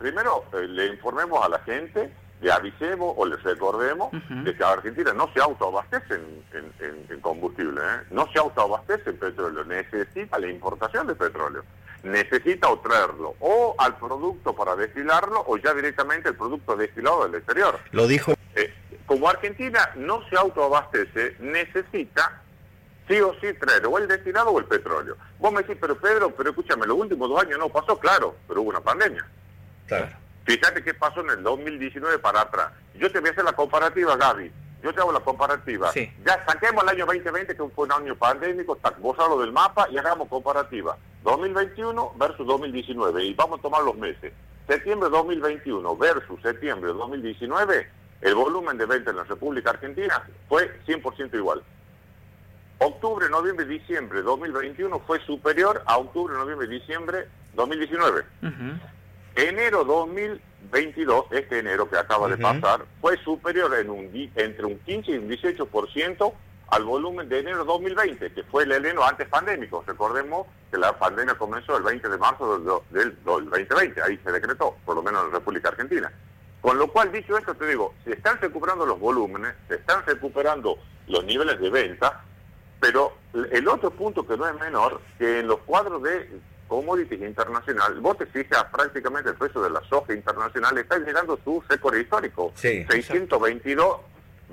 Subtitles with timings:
[0.00, 2.10] primero eh, le informemos a la gente,
[2.40, 8.06] le avisemos o les recordemos de que Argentina no se autoabastece en, combustible, ¿eh?
[8.10, 11.62] no se autoabastece en petróleo, necesita la importación de petróleo,
[12.02, 17.34] necesita o traerlo o al producto para destilarlo o ya directamente el producto destilado del
[17.34, 17.78] exterior.
[17.92, 18.32] Lo dijo.
[18.54, 18.72] Eh,
[19.04, 22.40] como Argentina no se autoabastece, necesita
[23.06, 25.18] sí o sí traer o el destilado o el petróleo.
[25.38, 28.62] Vos me decís, pero Pedro, pero escúchame, los últimos dos años no pasó, claro, pero
[28.62, 29.26] hubo una pandemia.
[29.90, 30.08] Claro.
[30.44, 32.72] Fíjate qué pasó en el 2019 para atrás.
[32.94, 34.52] Yo te voy a hacer la comparativa, Gaby.
[34.82, 35.90] Yo te hago la comparativa.
[36.24, 39.98] Ya saquemos el año 2020, que fue un año pandémico, vos lo del mapa y
[39.98, 40.96] hagamos comparativa.
[41.24, 43.24] 2021 versus 2019.
[43.24, 44.32] Y vamos a tomar los meses.
[44.66, 51.34] Septiembre 2021 versus septiembre 2019, el volumen de venta en la República Argentina fue 100%
[51.34, 51.62] igual.
[52.78, 58.24] Octubre, noviembre diciembre 2021 fue superior a octubre, noviembre diciembre 2019.
[59.36, 65.10] Enero 2022, este enero que acaba de pasar, fue superior en un, entre un 15
[65.12, 66.32] y un 18%
[66.68, 69.82] al volumen de enero 2020, que fue el enero antes pandémico.
[69.86, 74.96] Recordemos que la pandemia comenzó el 20 de marzo del, 2020, ahí se decretó, por
[74.96, 76.12] lo menos en la República Argentina.
[76.60, 80.78] Con lo cual, dicho esto, te digo, se están recuperando los volúmenes, se están recuperando
[81.08, 82.22] los niveles de venta,
[82.78, 83.16] pero
[83.50, 86.28] el otro punto que no es menor, que en los cuadros de
[86.70, 91.62] commodities internacional, vos te fijas prácticamente el precio de la soja internacional está llegando su
[91.68, 92.52] récord histórico.
[92.54, 93.96] 622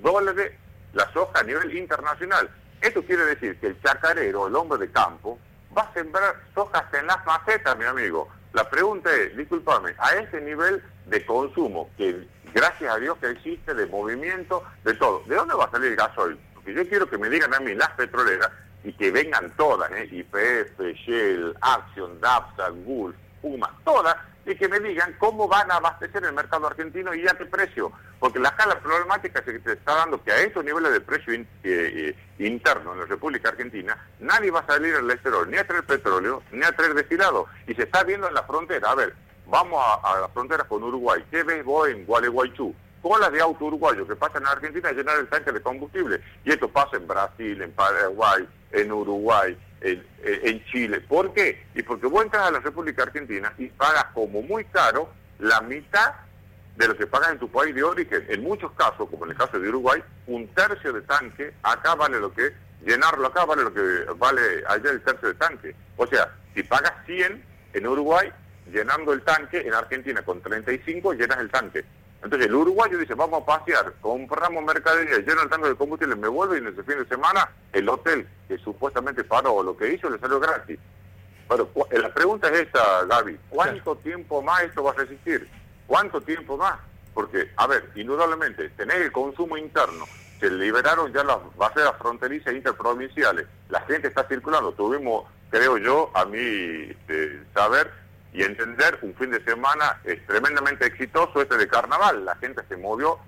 [0.00, 0.52] dólares
[0.92, 2.48] la soja a nivel internacional.
[2.80, 5.40] Esto quiere decir que el chacarero, el hombre de campo,
[5.76, 8.28] va a sembrar sojas en las macetas, mi amigo.
[8.52, 13.74] La pregunta es, discúlpame, a ese nivel de consumo, que gracias a Dios que existe,
[13.74, 16.38] de movimiento, de todo, ¿de dónde va a salir el gasoil?
[16.64, 18.50] yo quiero que me digan a mí las petroleras
[18.84, 20.08] y que vengan todas, ¿eh?
[20.10, 24.14] IPF, Shell, Action, DAPSA, Gulf, Puma, todas,
[24.46, 27.90] y que me digan cómo van a abastecer el mercado argentino y a qué precio.
[28.20, 32.14] Porque la escala problemática se está dando que a estos niveles de precio eh, eh,
[32.38, 36.42] interno en la República Argentina, nadie va a salir al exterior ni a traer petróleo,
[36.52, 37.46] ni a traer destilado.
[37.66, 38.90] Y se está viendo en la frontera.
[38.90, 39.14] A ver,
[39.46, 41.24] vamos a, a la frontera con Uruguay.
[41.30, 42.74] ¿Qué ves vos en Gualeguaychú?
[43.04, 46.20] colas de auto uruguayo que pasan a Argentina a llenar el tanque de combustible.
[46.42, 51.00] Y esto pasa en Brasil, en Paraguay, en Uruguay, en, Chile.
[51.00, 51.66] ¿Por qué?
[51.74, 56.14] Y porque vos entras a la República Argentina y pagas como muy caro la mitad
[56.76, 58.24] de lo que pagas en tu país de origen.
[58.28, 62.18] En muchos casos, como en el caso de Uruguay, un tercio de tanque acá vale
[62.18, 62.52] lo que
[62.84, 65.74] llenarlo acá vale lo que vale allá el tercio de tanque.
[65.96, 68.32] O sea, si pagas 100 en Uruguay,
[68.72, 71.84] llenando el tanque, en Argentina con 35 llenas el tanque.
[72.24, 76.28] Entonces el uruguayo dice, vamos a pasear, compramos mercadería, lleno el tanque de combustible, me
[76.28, 80.08] vuelvo y en ese fin de semana el hotel que supuestamente paró lo que hizo
[80.08, 80.78] le salió gratis.
[81.46, 85.46] Pero eh, la pregunta es esta, Gaby, ¿cuánto tiempo más esto va a resistir?
[85.86, 86.80] ¿Cuánto tiempo más?
[87.12, 90.06] Porque, a ver, indudablemente, tenés el consumo interno,
[90.40, 96.24] se liberaron ya las bases fronterizas interprovinciales, la gente está circulando, tuvimos, creo yo, a
[96.24, 97.90] mí este, saber,
[98.34, 102.24] y entender un fin de semana es tremendamente exitoso este de carnaval.
[102.24, 103.18] La gente se movió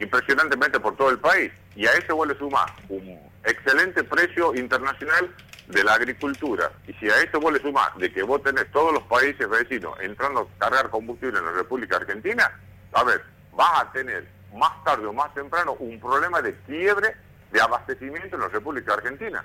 [0.00, 5.32] impresionantemente por todo el país y a eso vuelve sumar un excelente precio internacional
[5.68, 6.72] de la agricultura.
[6.88, 10.40] Y si a eso vuelve sumar de que vos tenés todos los países vecinos entrando
[10.40, 12.50] a cargar combustible en la República Argentina,
[12.92, 13.22] a ver,
[13.52, 17.14] vas a tener más tarde o más temprano un problema de quiebre
[17.52, 19.44] de abastecimiento en la República Argentina.